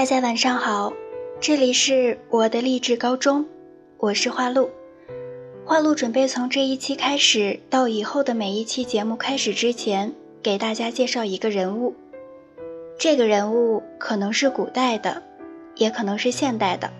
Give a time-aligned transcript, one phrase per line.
[0.00, 0.94] 大家晚上好，
[1.42, 3.44] 这里是我的励志高中，
[3.98, 4.70] 我是花露。
[5.66, 11.94] 花露准备从这一期开始到以后的每一期节目开始之前，给大家介绍一个人物。
[12.98, 15.22] 这个人物可能是古代的，
[15.74, 16.90] 也可能是现代的。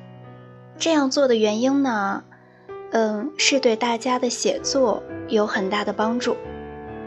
[0.76, 2.22] 这样做的原因呢，
[2.90, 6.36] 嗯，是对大家的写作有很大的帮助。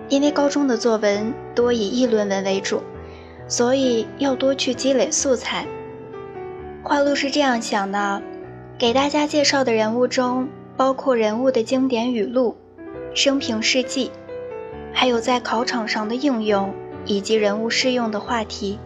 [0.09, 2.81] 因为高中的作文多以议论文为主，
[3.47, 5.67] 所以要多去积累素材。
[6.83, 8.21] 花露是这样想的：
[8.77, 12.57] 给大家介绍的人物中，包括人物的经典语录、
[13.13, 14.11] 生平事迹，
[14.91, 16.73] 还有在考场上的应用
[17.05, 18.77] 以及人物适用的话题。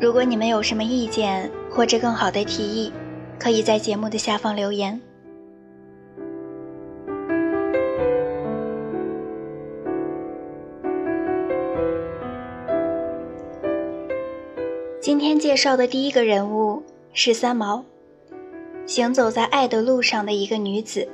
[0.00, 2.90] 如果你们有什么意见或者更好的提议，
[3.38, 4.98] 可以在节目的下方留言。
[15.18, 16.80] 今天介绍的第一个人物
[17.12, 17.84] 是三毛，
[18.86, 21.08] 行走在爱的路上的一个女子。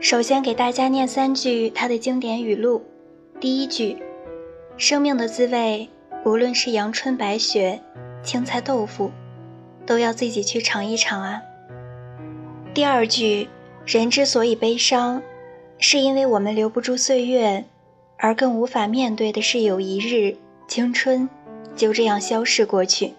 [0.00, 2.82] 首先给大家念三句她的经典语录：
[3.38, 3.98] 第一句，
[4.78, 5.86] 生命的滋味，
[6.24, 7.78] 无论是阳春白雪、
[8.22, 9.10] 青菜豆腐，
[9.84, 11.42] 都要自己去尝一尝啊。
[12.72, 13.48] 第二句，
[13.84, 15.22] 人之所以悲伤，
[15.76, 17.66] 是因为我们留不住岁月，
[18.16, 21.28] 而更无法面对的是有一日青春。
[21.74, 23.14] 就这样消逝过去。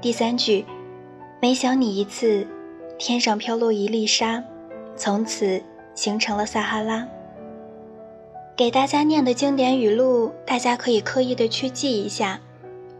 [0.00, 0.64] 第三句，
[1.40, 2.46] 每想你一次，
[2.98, 4.42] 天上飘落一粒沙，
[4.96, 5.62] 从此
[5.94, 7.06] 形成了撒哈拉。
[8.56, 12.40] 给大家念的经典语录，大家可以刻意的去记一下，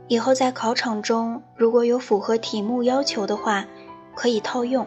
[0.08, 3.66] 以后在考场中如果有符合题目要求的话，
[4.14, 4.86] 可以套用。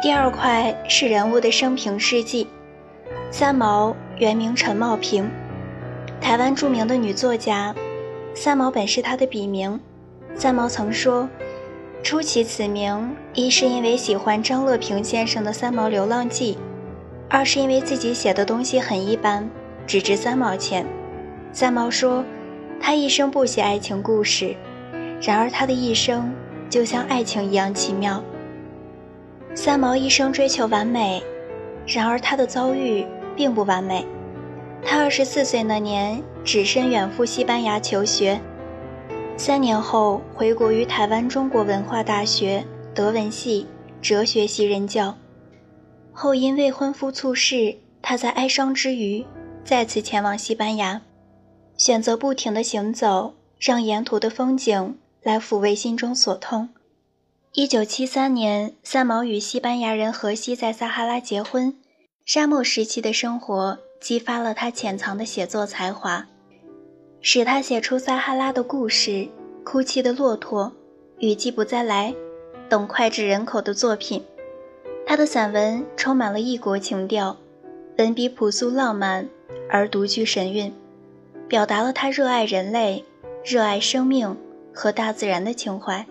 [0.00, 2.46] 第二块是人物的生平事迹。
[3.32, 5.28] 三毛原名陈茂平，
[6.20, 7.74] 台湾著名的女作家。
[8.32, 9.80] 三毛本是她的笔名。
[10.36, 11.28] 三毛曾说，
[12.00, 16.54] 初起此名，一是因为喜欢张乐平先生的《三毛流浪记》，
[17.28, 19.50] 二是因为自己写的东西很一般，
[19.84, 20.86] 只值三毛钱。
[21.52, 22.24] 三毛说，
[22.80, 24.54] 他一生不写爱情故事，
[25.20, 26.32] 然而他的一生
[26.70, 28.22] 就像爱情一样奇妙。
[29.60, 31.20] 三毛一生追求完美，
[31.84, 33.04] 然而他的遭遇
[33.34, 34.06] 并不完美。
[34.84, 38.40] 他二十四岁那年，只身远赴西班牙求学，
[39.36, 42.64] 三年后回国于台湾中国文化大学
[42.94, 43.66] 德文系
[44.00, 45.16] 哲学系任教。
[46.12, 49.26] 后因未婚夫猝逝，他在哀伤之余，
[49.64, 51.02] 再次前往西班牙，
[51.76, 56.68] 选择不停的行走，让沿途的风景来抚慰心中所痛。
[57.58, 61.74] 一九七三年，三毛与西班牙人荷西在撒哈拉结婚。
[62.24, 66.24] 沙漠时期的生活激发了他潜藏的写作才华，
[67.20, 69.10] 使他写出撒哈拉的故事、
[69.64, 70.66] 《哭泣的骆驼》、
[71.18, 72.12] 《雨季不再来》
[72.68, 74.22] 等脍炙人口的作品。
[75.04, 77.36] 他的散文充满了异国情调，
[77.98, 79.28] 文笔朴素浪漫
[79.68, 80.72] 而独具神韵，
[81.48, 83.04] 表达了他热爱人类、
[83.44, 84.36] 热爱生命
[84.72, 86.06] 和大自然的情怀。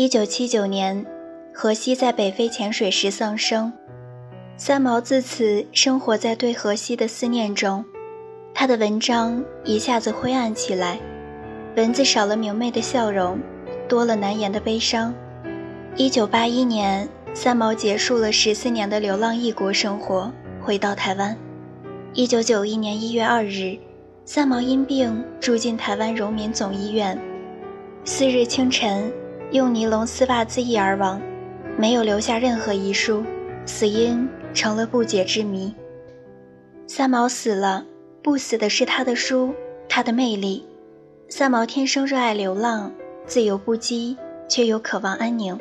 [0.00, 1.04] 一九七九年，
[1.52, 3.72] 荷西在北非潜水时丧生，
[4.56, 7.84] 三毛自此生活在对荷西的思念中。
[8.54, 11.00] 他的文章一下子灰暗起来，
[11.76, 13.40] 文字少了明媚的笑容，
[13.88, 15.12] 多了难言的悲伤。
[15.96, 21.36] 一九八一年，三毛结束了十四年的流浪异国生活，回到台湾。
[22.14, 23.76] 一九九一年一月二日，
[24.24, 27.18] 三毛因病住进台湾荣民总医院。
[28.04, 29.12] 次日清晨。
[29.50, 31.18] 用尼龙丝袜自缢而亡，
[31.78, 33.24] 没有留下任何遗书，
[33.64, 35.74] 死因成了不解之谜。
[36.86, 37.82] 三毛死了，
[38.22, 39.54] 不死的是他的书，
[39.88, 40.66] 他的魅力。
[41.30, 42.92] 三毛天生热爱流浪，
[43.24, 44.14] 自由不羁，
[44.48, 45.58] 却又渴望安宁，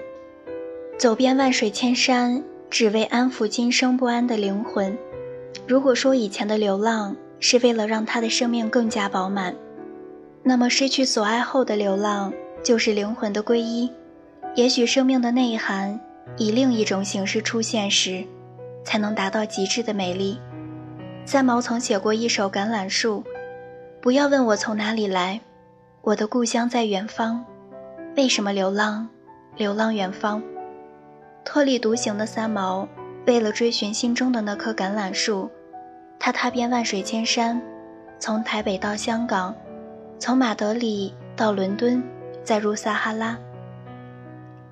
[0.97, 4.97] 走遍万水千山，只为安抚今生不安的灵魂。
[5.65, 9.55] 如果说以前的流浪是为了让他的生命更加饱满，
[10.43, 12.33] 那么失去所爱后的流浪。
[12.63, 13.91] 就是灵魂的皈依，
[14.55, 15.99] 也许生命的内涵
[16.37, 18.23] 以另一种形式出现时，
[18.83, 20.39] 才能达到极致的美丽。
[21.25, 23.23] 三毛曾写过一首《橄榄树》，
[24.01, 25.39] 不要问我从哪里来，
[26.01, 27.43] 我的故乡在远方，
[28.15, 29.07] 为什么流浪？
[29.55, 30.43] 流浪远方，
[31.43, 32.87] 特立独行的三毛，
[33.25, 35.49] 为了追寻心中的那棵橄榄树，
[36.19, 37.59] 他踏遍万水千山，
[38.19, 39.55] 从台北到香港，
[40.19, 42.03] 从马德里到伦敦。
[42.47, 43.37] 再入撒哈拉，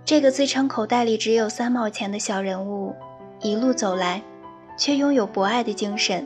[0.06, 2.96] 这个自称口袋里只有三毛钱的小人物，
[3.42, 4.22] 一路走来，
[4.80, 6.26] 却拥有博爱的精神，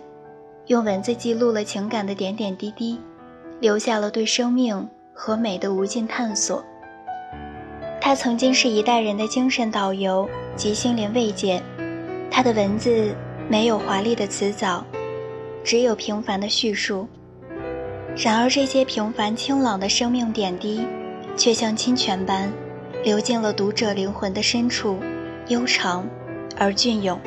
[0.67, 3.01] 用文字记录了情感的点点滴滴，
[3.59, 6.63] 留下了对生命和美的无尽探索。
[7.99, 11.59] 他曾经是一代人的精神导游及心灵慰藉。
[12.29, 13.15] 他的文字
[13.49, 14.85] 没有华丽的辞藻，
[15.63, 17.07] 只有平凡的叙述。
[18.15, 20.85] 然而，这些平凡清朗的生命点滴，
[21.35, 22.51] 却像清泉般，
[23.03, 24.99] 流进了读者灵魂的深处，
[25.47, 26.07] 悠长
[26.57, 27.19] 而隽永。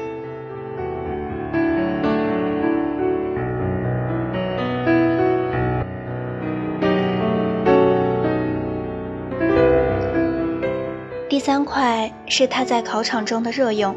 [11.29, 13.97] 第三块是他在考场中的热用。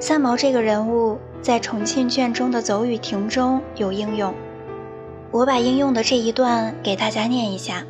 [0.00, 4.34] 三毛这个人物在重庆卷中的走雨亭中有应用，
[5.30, 7.84] 我把应用的这一段给大家念一下。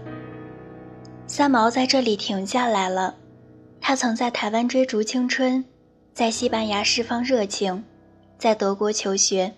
[1.33, 3.15] 三毛在这里停下来了，
[3.81, 5.65] 他曾在台湾追逐青春，
[6.13, 7.85] 在西班牙释放热情，
[8.37, 9.55] 在德国求学，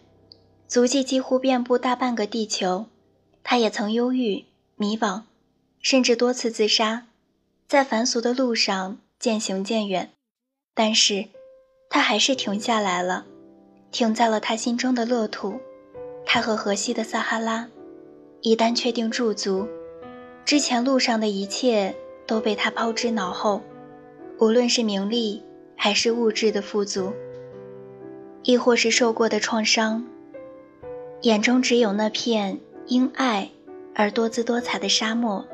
[0.68, 2.84] 足迹几乎遍布大半个地球。
[3.42, 4.44] 他也曾忧郁、
[4.76, 5.22] 迷惘，
[5.80, 7.06] 甚至多次自杀。
[7.66, 10.10] 在凡俗的路上渐行渐远，
[10.74, 11.28] 但是，
[11.88, 13.24] 他还是停下来了，
[13.90, 15.58] 停在了他心中的乐土，
[16.26, 17.66] 他和河西的撒哈拉。
[18.42, 19.66] 一旦确定驻足，
[20.44, 21.94] 之前路上的一切
[22.26, 23.60] 都被他抛之脑后，
[24.38, 25.42] 无论是名利
[25.76, 27.12] 还是物质的富足，
[28.42, 30.04] 亦或是受过的创伤，
[31.22, 33.50] 眼中只有那片因爱
[33.94, 35.44] 而多姿多彩的沙漠。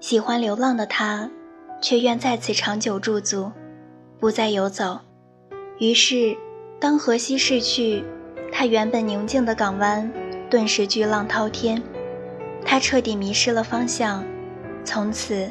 [0.00, 1.30] 喜欢流浪的他。
[1.82, 3.50] 却愿在此长久驻足，
[4.20, 5.00] 不再游走。
[5.80, 6.36] 于是，
[6.78, 8.04] 当河西逝去，
[8.52, 10.08] 他原本宁静的港湾
[10.48, 11.82] 顿时巨浪滔天。
[12.64, 14.24] 他彻底迷失了方向，
[14.84, 15.50] 从此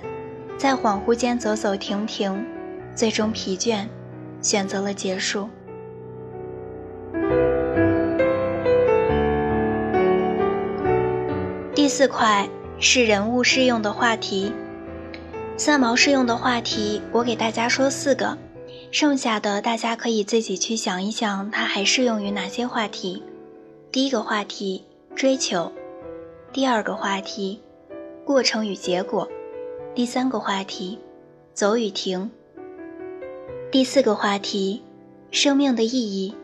[0.57, 2.45] 在恍惚间走走停停，
[2.95, 3.85] 最终疲倦，
[4.41, 5.49] 选择了结束。
[11.73, 12.47] 第四块
[12.79, 14.51] 是人物适用的话题。
[15.57, 18.37] 三毛适用的话题，我给大家说四个，
[18.91, 23.23] 剩下的大家可以自己去想一想，它还适用于哪些话题。
[23.91, 24.85] 第一个话题，
[25.15, 25.71] 追求；
[26.53, 27.61] 第二个话题，
[28.25, 29.25] 过程与结果；
[29.95, 30.99] 第三个话题，
[31.53, 32.29] 走与停；
[33.71, 34.83] 第四个话题，
[35.31, 36.35] 生命的意义。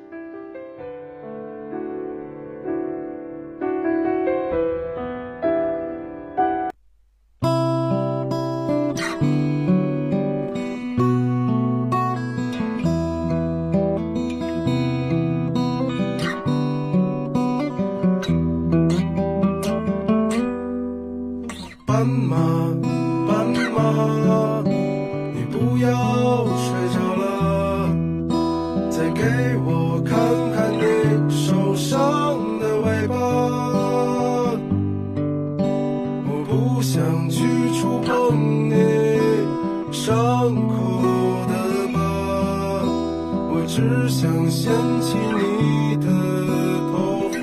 [36.77, 37.41] 不想去
[37.73, 38.75] 触碰你
[39.91, 40.75] 伤口
[41.47, 41.53] 的
[41.91, 41.97] 疤，
[43.49, 44.71] 我只想掀
[45.01, 46.05] 起你的
[46.91, 46.93] 头
[47.33, 47.41] 发，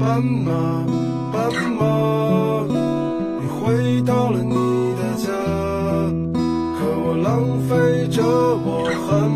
[0.00, 0.52] 斑马，
[1.32, 1.82] 斑马，
[3.40, 4.54] 你回到了你
[4.94, 5.26] 的家，
[6.78, 9.28] 可我浪费着我寒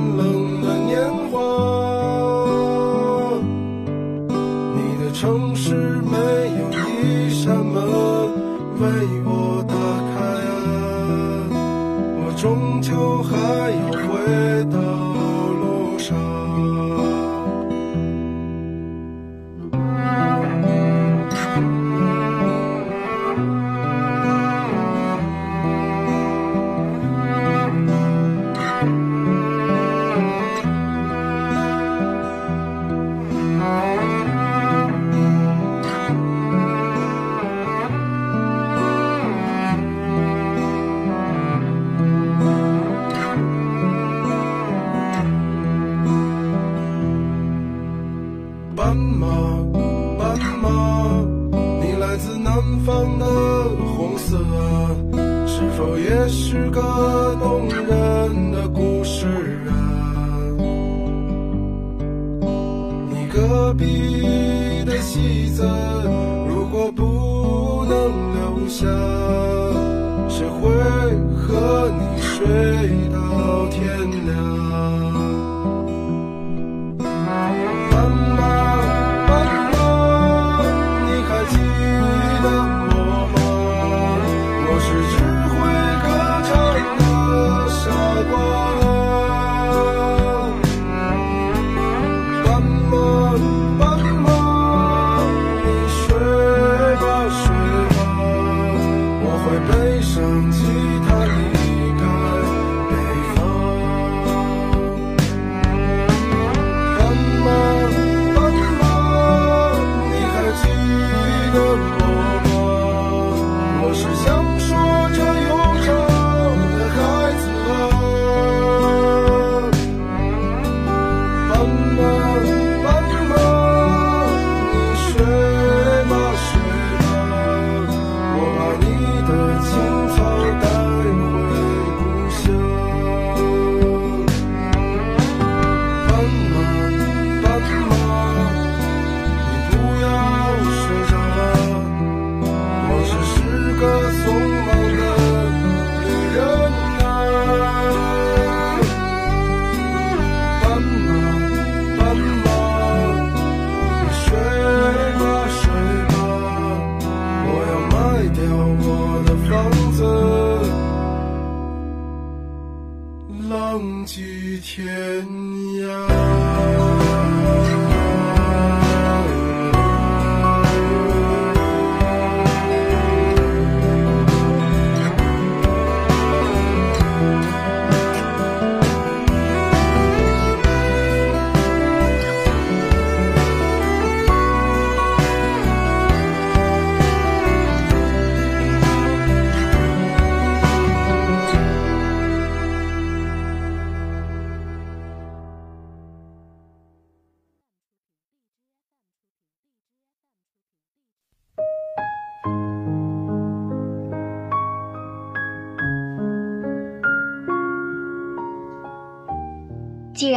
[73.12, 73.86] 到天
[74.26, 75.77] 亮？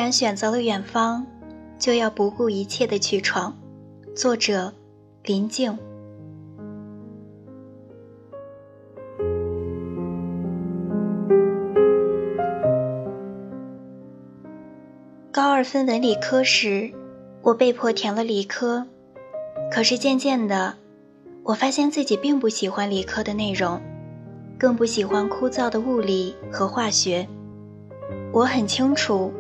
[0.02, 1.28] 既然选择了远方，
[1.78, 3.56] 就要不顾一切的去闯。
[4.16, 4.74] 作者：
[5.22, 5.78] 林静。
[15.32, 16.92] 高二分文理科时，
[17.44, 18.88] 我被迫填了理科。
[19.72, 20.74] 可是渐渐的，
[21.44, 23.80] 我发现自己并不喜欢理科的内容，
[24.58, 27.28] 更不喜欢枯燥的物理和化学。
[28.34, 29.32] 我很清楚。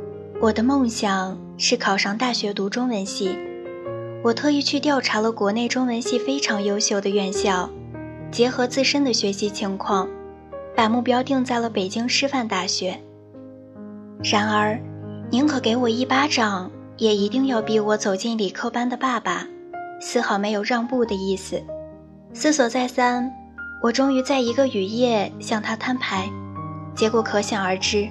[0.41, 3.37] 我的梦想是考上大学读中文系，
[4.23, 7.69] 我特意去调查了国内中文系非常优秀的院校，
[8.31, 10.09] 结合自身的学习情况，
[10.75, 12.99] 把目标定在了北京师范大学。
[14.23, 14.81] 然而，
[15.29, 19.45] 宁可给我一巴掌，也一定要逼我走进理科班的爸爸，
[19.99, 21.61] 丝毫没有让步的意思。
[22.33, 23.31] 思索再三，
[23.83, 26.27] 我终于在一个雨夜向他摊牌，
[26.95, 28.09] 结果可想而知，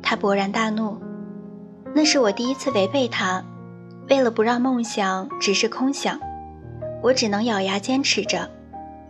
[0.00, 0.96] 他勃然大怒。
[1.94, 3.44] 那是我第一次违背他，
[4.08, 6.18] 为了不让梦想只是空想，
[7.02, 8.48] 我只能咬牙坚持着。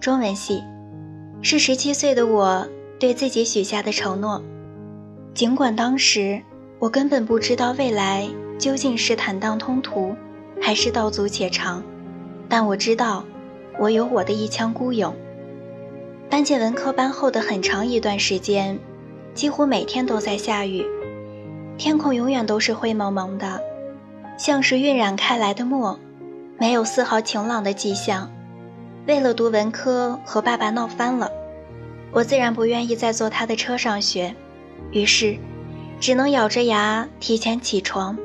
[0.01, 0.65] 中文系，
[1.43, 2.67] 是十七岁的我
[2.99, 4.43] 对自己许下的承诺。
[5.33, 6.43] 尽管当时
[6.81, 10.15] 我根本不知道未来究竟是坦荡通途，
[10.61, 11.83] 还是道阻且长，
[12.49, 13.25] 但我知道，
[13.79, 15.15] 我有我的一腔孤勇。
[16.29, 18.77] 搬进文科班后的很长一段时间，
[19.35, 20.85] 几乎每天都在下雨。
[21.79, 23.61] 天空永远都是灰蒙蒙的，
[24.39, 25.99] 像是晕染开来的墨，
[26.59, 28.31] 没有丝毫晴朗的迹象。
[29.07, 31.31] 为了读文科，和爸爸闹翻了，
[32.13, 34.33] 我自然不愿意再坐他的车上学，
[34.93, 35.37] 于是，
[35.99, 38.17] 只能咬着牙提前起床，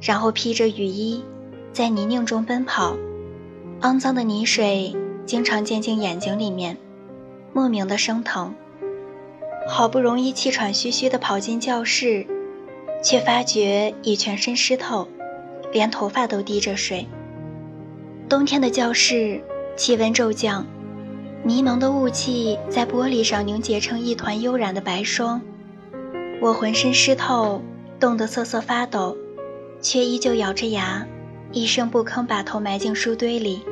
[0.00, 1.24] 然后披着雨衣，
[1.72, 2.94] 在泥泞中奔跑。
[3.80, 4.94] 肮脏的泥水
[5.26, 6.76] 经常溅进眼睛里面，
[7.52, 8.54] 莫名的生疼。
[9.68, 12.24] 好不容易气喘吁吁地跑进教室。
[13.02, 15.08] 却发觉已全身湿透，
[15.72, 17.06] 连头发都滴着水。
[18.28, 19.42] 冬天的教室，
[19.76, 20.64] 气温骤降，
[21.42, 25.42] 迷蒙的雾气在玻璃上凝结成一团悠然的白霜。
[26.40, 27.60] 我浑身湿透，
[27.98, 29.16] 冻得瑟瑟发抖，
[29.80, 31.06] 却依旧咬着牙，
[31.50, 33.62] 一声不吭把头埋进书堆里。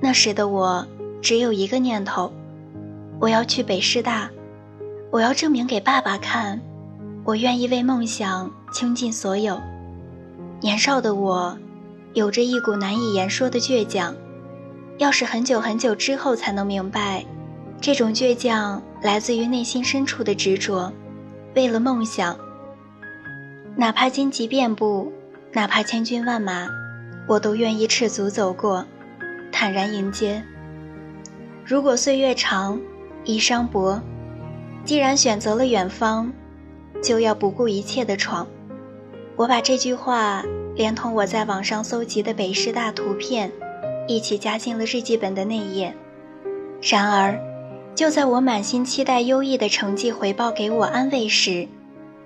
[0.00, 0.86] 那时的我
[1.22, 2.32] 只有一个念头：
[3.20, 4.30] 我要去北师大，
[5.10, 6.60] 我要证明给爸爸看。
[7.24, 9.58] 我愿意为梦想倾尽所有。
[10.60, 11.56] 年少的我，
[12.12, 14.14] 有着一股难以言说的倔强。
[14.98, 17.24] 要是很久很久之后才能明白，
[17.80, 20.92] 这种倔强来自于内心深处的执着。
[21.54, 22.36] 为了梦想，
[23.74, 25.10] 哪怕荆棘遍布，
[25.52, 26.68] 哪怕千军万马，
[27.26, 28.84] 我都愿意赤足走过，
[29.50, 30.42] 坦然迎接。
[31.64, 32.78] 如果岁月长，
[33.24, 33.98] 衣裳薄，
[34.84, 36.30] 既然选择了远方。
[37.02, 38.46] 就要不顾一切的闯。
[39.36, 43.50] 我把这句话连同我在网上搜集的北师大图片
[44.06, 45.94] 一起加进了日记本的内页。
[46.80, 47.38] 然而，
[47.94, 51.66] 就在我满心期待优异的成绩回报给我安慰时，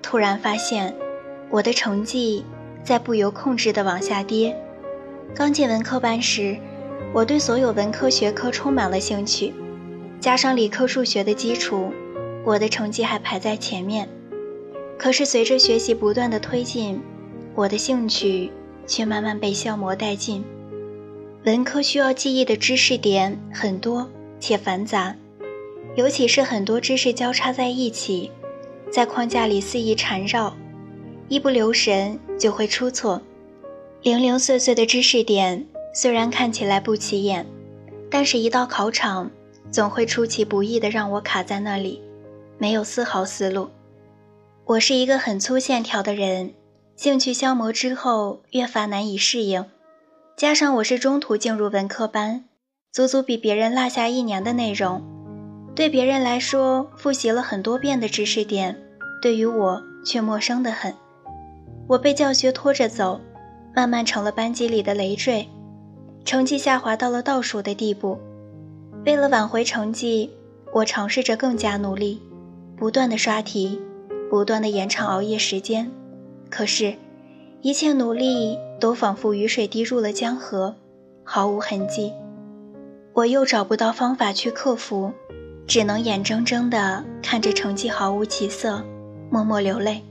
[0.01, 0.93] 突然发现
[1.49, 2.45] 我的成绩
[2.83, 4.55] 在不由控制地往下跌。
[5.33, 6.57] 刚进文科班时，
[7.13, 9.53] 我对所有文科学科充满了兴趣，
[10.19, 11.91] 加上理科数学的基础，
[12.43, 14.09] 我的成绩还排在前面。
[14.99, 17.01] 可是随着学习不断的推进，
[17.55, 18.51] 我的兴趣
[18.85, 20.43] 却慢慢被消磨殆尽。
[21.45, 24.05] 文科需要记忆的知识点很多
[24.41, 25.15] 且繁杂，
[25.95, 28.29] 尤其是很多知识交叉在一起，
[28.91, 30.53] 在框架里肆意缠绕，
[31.29, 33.21] 一不留神就会出错。
[34.03, 37.45] 零零碎碎的知识点虽然看起来不起眼，
[38.11, 39.31] 但是一到考场，
[39.71, 42.01] 总会出其不意的让我卡在那里，
[42.57, 43.69] 没有丝毫思路。
[44.69, 46.53] 我是一个很粗线条的人，
[46.95, 49.65] 兴趣消磨之后越发难以适应，
[50.37, 52.45] 加上我是中途进入文科班，
[52.91, 55.01] 足足比别人落下一年的内容，
[55.73, 58.79] 对别人来说复习了很多遍的知识点，
[59.23, 60.93] 对于我却陌生的很。
[61.87, 63.19] 我被教学拖着走，
[63.75, 65.49] 慢慢成了班级里的累赘，
[66.23, 68.19] 成绩下滑到了倒数的地步。
[69.03, 70.29] 为了挽回成绩，
[70.71, 72.21] 我尝试着更加努力，
[72.77, 73.81] 不断的刷题。
[74.29, 75.91] 不断的延长熬夜时间，
[76.51, 76.93] 可是，
[77.61, 80.75] 一切努力都仿佛雨水滴入了江河，
[81.23, 82.13] 毫无痕迹。
[83.13, 85.11] 我又找不到方法去克服，
[85.65, 88.83] 只能眼睁睁的看着成绩毫无起色，
[89.31, 90.03] 默默流泪。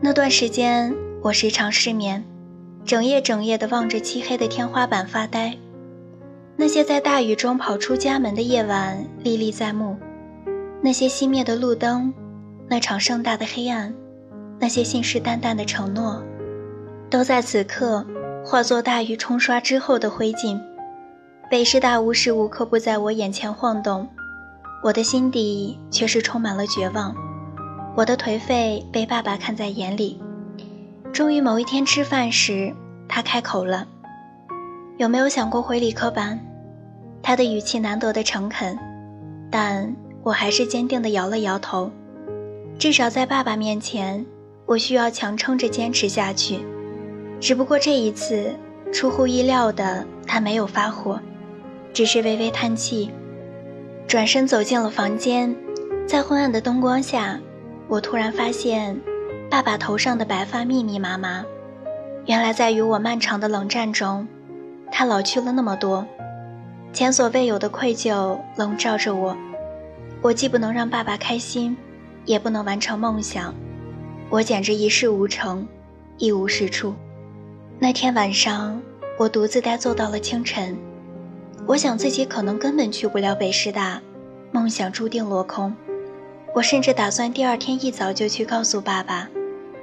[0.00, 2.24] 那段时间，我时常失眠，
[2.84, 5.54] 整夜整夜的望着漆黑的天花板发呆。
[6.56, 9.96] 那些在大雨中跑出家门的夜晚历历在目，
[10.80, 12.12] 那些熄灭的路灯。
[12.68, 13.92] 那场盛大的黑暗，
[14.58, 16.22] 那些信誓旦旦的承诺，
[17.10, 18.06] 都在此刻
[18.44, 20.60] 化作大雨冲刷之后的灰烬。
[21.50, 24.08] 北师大无时无刻不在我眼前晃动，
[24.82, 27.14] 我的心底却是充满了绝望。
[27.94, 30.18] 我的颓废被爸爸看在眼里。
[31.12, 32.74] 终于某一天吃饭时，
[33.06, 33.86] 他开口了
[34.96, 36.40] ：“有没有想过回理科班？”
[37.22, 38.78] 他的语气难得的诚恳，
[39.50, 41.90] 但我还是坚定地摇了摇头。
[42.82, 44.26] 至少在爸爸面前，
[44.66, 46.58] 我需要强撑着坚持下去。
[47.38, 48.52] 只不过这一次，
[48.92, 51.20] 出乎意料的，他没有发火。
[51.92, 53.08] 只是微微叹气，
[54.08, 55.54] 转身走进了房间。
[56.08, 57.38] 在昏暗的灯光下，
[57.86, 59.00] 我突然发现，
[59.48, 61.44] 爸爸头上的白发密密麻麻。
[62.26, 64.26] 原来在与我漫长的冷战中，
[64.90, 66.04] 他老去了那么多。
[66.92, 69.36] 前所未有的愧疚笼罩着我。
[70.20, 71.76] 我既不能让爸爸开心，
[72.24, 73.54] 也不能完成梦想。
[74.30, 75.66] 我简直一事无成，
[76.18, 76.94] 一无是处。
[77.78, 78.80] 那天晚上，
[79.18, 80.76] 我独自呆坐到了清晨。
[81.66, 84.00] 我想自己可能根本去不了北师大，
[84.50, 85.74] 梦想注定落空。
[86.54, 89.28] 我甚至打算第二天一早就去告诉爸爸，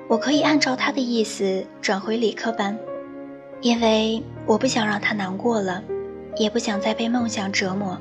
[0.07, 2.77] 我可以按照他的意思转回理科班，
[3.61, 5.83] 因为我不想让他难过了，
[6.37, 7.97] 也不想再被梦想折磨。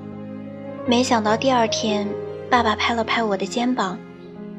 [0.87, 2.09] 没想到第二天，
[2.51, 3.99] 爸爸拍了拍我的肩膀，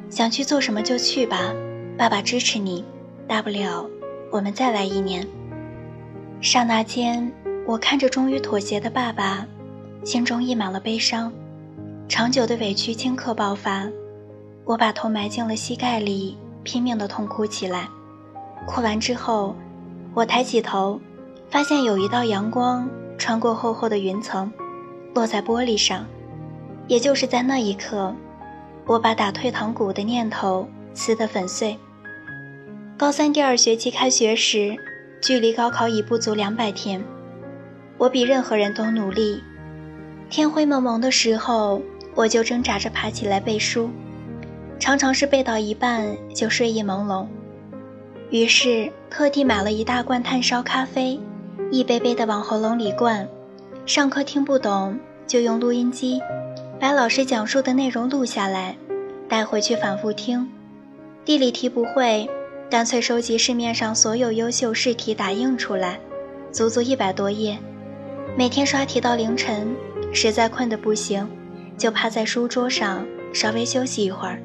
[0.10, 1.54] 想去做什么就去吧，
[1.98, 2.84] 爸爸支持你，
[3.28, 3.90] 大不了
[4.32, 5.28] 我们再来一年。
[6.42, 7.32] 刹那间。
[7.66, 9.46] 我看着终于妥协的爸爸，
[10.04, 11.32] 心中溢满了悲伤，
[12.08, 13.88] 长久的委屈顷刻爆发，
[14.66, 17.88] 我把头埋进了膝盖里，拼命的痛哭起来。
[18.66, 19.56] 哭完之后，
[20.16, 21.00] 我抬起头，
[21.52, 24.52] 发现有一道阳光穿过厚厚的云层，
[25.14, 26.04] 落在玻璃上。
[26.88, 28.16] 也就是在那一刻，
[28.90, 31.78] 我把打退堂鼓的念头撕得粉碎。
[32.98, 34.76] 高三第二学期开学时，
[35.22, 37.00] 距离高考已不足两百天。
[38.00, 39.44] 我比任何人都努力。
[40.28, 41.80] 天灰蒙蒙的时候，
[42.16, 43.92] 我就挣扎着爬起来背书，
[44.80, 47.28] 常常是背到一半就睡意朦胧。
[48.32, 51.20] 于是特地买了一大罐炭烧咖啡，
[51.70, 53.28] 一杯杯的往喉咙里灌。
[53.86, 54.98] 上课听不懂，
[55.28, 56.20] 就用录音机
[56.80, 58.74] 把老师讲述的内容录下来，
[59.28, 60.50] 带回去反复听。
[61.26, 62.28] 地理题不会，
[62.70, 66.00] 干脆收集市面上所有优秀试题打印出来，
[66.54, 67.58] 足足一百多页。
[68.38, 69.76] 每天刷题到凌晨，
[70.14, 71.30] 实在困得不行，
[71.78, 74.42] 就趴在书桌上稍微休息一会儿。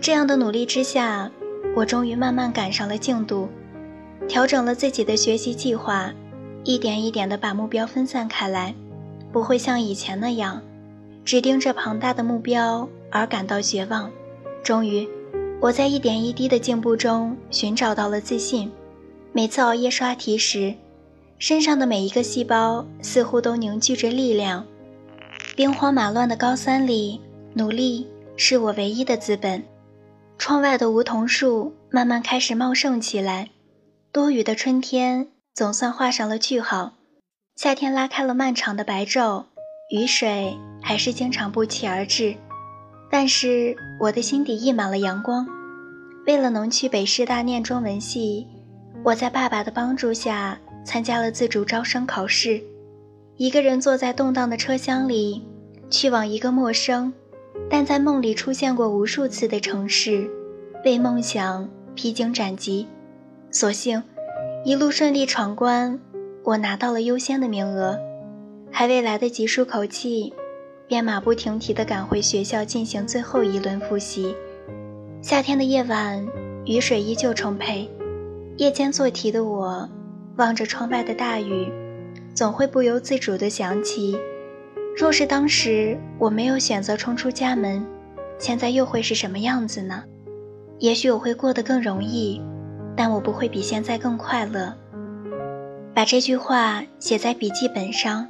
[0.00, 1.30] 这样的努力之下，
[1.76, 3.50] 我终于慢慢赶上了进度，
[4.26, 6.10] 调整了自己的学习计划，
[6.64, 8.74] 一点一点地把目标分散开来，
[9.30, 10.62] 不会像以前那样，
[11.24, 14.10] 只盯着庞大的目标而感到绝望。
[14.62, 15.08] 终于，
[15.60, 18.70] 我在一点一滴的进步中寻找到了自信。
[19.32, 20.74] 每次熬夜刷题时，
[21.38, 24.64] 身上的每一个细胞似乎都凝聚着力量。
[25.56, 27.20] 兵荒马乱的高三里，
[27.54, 28.06] 努力
[28.36, 29.62] 是我唯一的资本。
[30.38, 33.50] 窗外的梧桐树慢慢开始茂盛起来。
[34.10, 36.92] 多雨的春天总算画上了句号。
[37.56, 39.44] 夏天拉开了漫长的白昼，
[39.92, 42.34] 雨水还是经常不期而至。
[43.10, 45.46] 但是我的心底溢满了阳光。
[46.26, 48.46] 为了能去北师大念中文系，
[49.04, 50.58] 我在爸爸的帮助下。
[50.84, 52.60] 参加了自主招生考试，
[53.36, 55.46] 一个人坐在动荡的车厢里，
[55.88, 57.12] 去往一个陌生，
[57.70, 60.28] 但在梦里出现过无数次的城市，
[60.84, 62.88] 为梦想披荆斩棘。
[63.52, 64.02] 所幸，
[64.64, 66.00] 一路顺利闯关，
[66.42, 67.96] 我拿到了优先的名额，
[68.72, 70.32] 还未来得及舒口气，
[70.88, 74.34] 便马不停蹄地赶回学校进行最后一轮复习。
[75.20, 76.26] 夏天的夜晚，
[76.64, 77.88] 雨水依旧充沛，
[78.56, 79.88] 夜间做题的我。
[80.36, 81.70] 望着窗外的大雨，
[82.34, 84.16] 总会不由自主地想起：
[84.96, 87.84] 若是当时我没有选择冲出家门，
[88.38, 90.02] 现在又会是什么样子呢？
[90.78, 92.40] 也许我会过得更容易，
[92.96, 94.74] 但我不会比现在更快乐。
[95.94, 98.26] 把这句话写在笔记本上，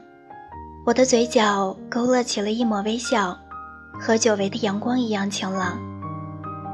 [0.84, 3.38] 我的嘴角勾勒起了一抹微笑，
[4.00, 5.78] 和久违的阳光一样晴朗。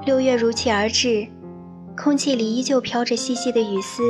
[0.07, 1.29] 六月如期而至，
[1.95, 4.03] 空气里依旧飘着细细的雨丝。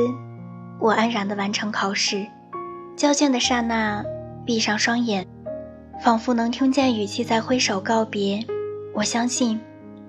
[0.79, 2.25] 我安然地完成考试，
[2.95, 4.01] 交卷的刹那，
[4.45, 5.27] 闭上双眼，
[6.01, 8.41] 仿佛能听见语气在挥手告别。
[8.95, 9.59] 我相信，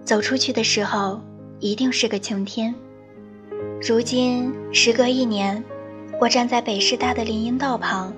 [0.05, 1.21] 走出去的时候
[1.59, 2.73] 一定是个晴天。
[3.83, 5.61] 如今时隔一年，
[6.21, 8.13] 我站在北师大的林荫道旁，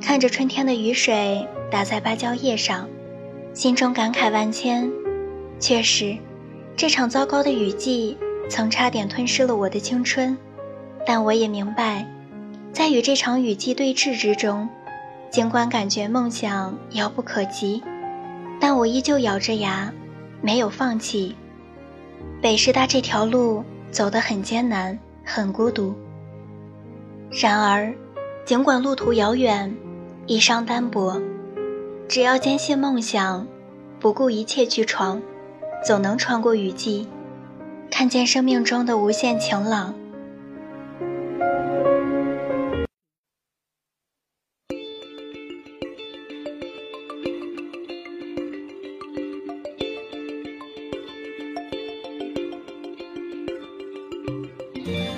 [0.00, 2.88] 看着春天的雨水打在芭蕉叶上，
[3.52, 4.90] 心中感慨万千。
[5.58, 6.16] 确实，
[6.76, 8.16] 这场糟糕的雨季
[8.48, 10.36] 曾差点吞噬了我的青春，
[11.06, 12.06] 但我也明白，
[12.72, 14.68] 在与这场雨季对峙之中，
[15.30, 17.82] 尽管感觉梦想遥不可及，
[18.60, 19.92] 但我依旧咬着牙，
[20.40, 21.34] 没有放弃。
[22.40, 25.94] 北师大这条路走得很艰难，很孤独。
[27.30, 27.92] 然而，
[28.44, 29.74] 尽管路途遥远，
[30.28, 31.22] 衣裳单薄，
[32.08, 33.46] 只要坚信梦想，
[34.00, 35.22] 不顾一切去闯，
[35.84, 37.06] 总能穿过雨季，
[37.92, 39.94] 看见生命中的无限晴朗。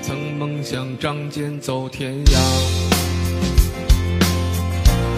[0.03, 2.98] 曾梦想仗剑走天涯，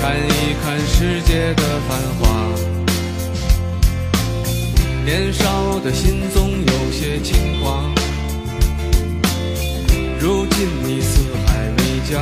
[0.00, 2.22] 看一看世界的繁华。
[5.04, 7.92] 年少的心总有些轻狂，
[10.18, 12.18] 如今你四海为家，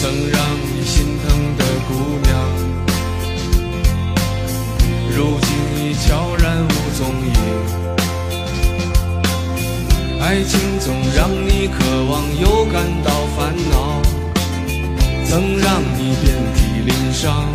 [0.00, 1.90] 曾让你心疼的姑
[2.22, 2.30] 娘，
[5.16, 5.48] 如今
[5.82, 7.34] 已悄然无踪影。
[10.20, 14.00] 爱情总让你渴望又感到烦恼，
[15.30, 17.46] 能让你遍体鳞伤。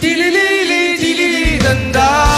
[0.00, 2.29] 滴哩哩哩，滴哩哩噔哒。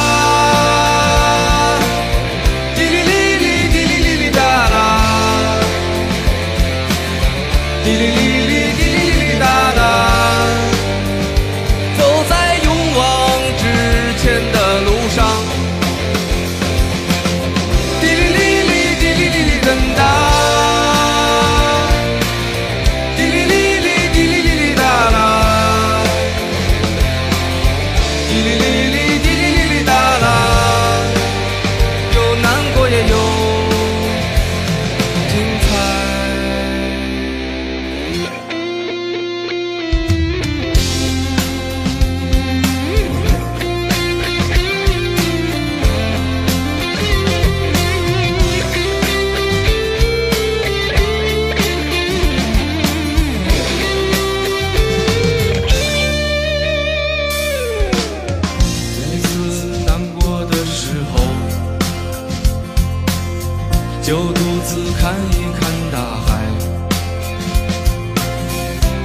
[64.99, 66.29] 看一看大海，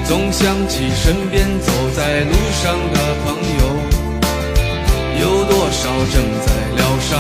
[0.06, 3.26] 总想起身边走在路上的朋
[3.60, 3.62] 友，
[5.20, 7.12] 有多少正在疗伤？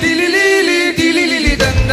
[0.00, 1.92] 滴哩哩哩，滴哩哩哩噔哒，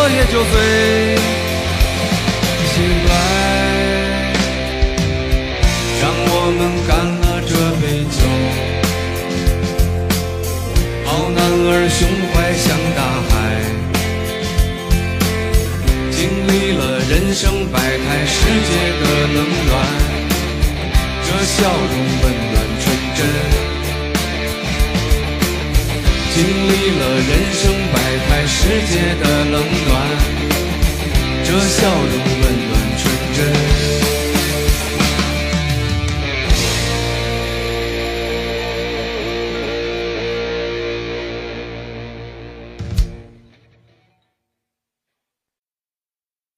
[0.00, 0.54] 我也就醉
[2.70, 2.72] 醒
[3.08, 3.10] 来，
[6.00, 7.82] 让我们干了这杯
[8.14, 8.16] 酒，
[11.04, 11.98] 好男儿胸
[12.30, 13.30] 怀像大海。
[16.12, 16.80] 经历了
[17.10, 19.02] 人生百态，世界的
[19.34, 19.74] 冷暖，
[21.26, 22.47] 这笑容温暖
[26.38, 27.60] 经历了人生
[27.92, 27.98] 百
[28.28, 29.54] 态，世界的冷
[29.88, 29.92] 暖，
[31.44, 33.02] 这笑容温暖纯
[33.34, 33.36] 真。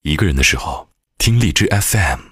[0.03, 2.30] 一个人的时候，听荔枝 FM。